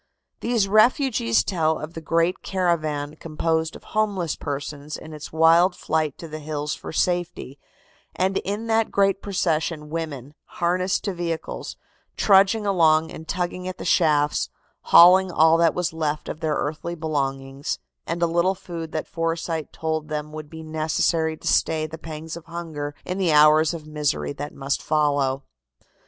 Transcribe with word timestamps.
These 0.39 0.67
refugees 0.67 1.43
tell 1.43 1.77
of 1.77 1.93
the 1.93 2.01
great 2.01 2.41
caravan 2.41 3.17
composed 3.17 3.75
of 3.75 3.83
homeless 3.83 4.35
persons 4.35 4.97
in 4.97 5.13
its 5.13 5.31
wild 5.31 5.75
flight 5.75 6.17
to 6.17 6.27
the 6.27 6.39
hills 6.39 6.73
for 6.73 6.91
safety, 6.91 7.59
and 8.15 8.37
in 8.39 8.65
that 8.65 8.89
great 8.89 9.21
procession 9.21 9.91
women, 9.91 10.33
harnessed 10.57 11.03
to 11.03 11.13
vehicles, 11.13 11.77
trudging 12.17 12.65
along 12.65 13.11
and 13.11 13.27
tugging 13.27 13.67
at 13.67 13.77
the 13.77 13.85
shafts, 13.85 14.49
hauling 14.85 15.31
all 15.31 15.55
that 15.57 15.75
was 15.75 15.93
left 15.93 16.27
of 16.29 16.39
their 16.39 16.55
earthly 16.55 16.95
belongings, 16.95 17.77
and 18.07 18.23
a 18.23 18.25
little 18.25 18.55
food 18.55 18.91
that 18.93 19.07
foresight 19.07 19.71
told 19.71 20.07
them 20.07 20.31
would 20.31 20.49
be 20.49 20.63
necessary 20.63 21.37
to 21.37 21.47
stay 21.47 21.85
the 21.85 21.99
pangs 21.99 22.35
of 22.35 22.45
hunger 22.45 22.95
in 23.05 23.19
the 23.19 23.31
hours 23.31 23.71
of 23.71 23.85
misery 23.85 24.33
that 24.33 24.51
must 24.51 24.81
follow. 24.81 25.43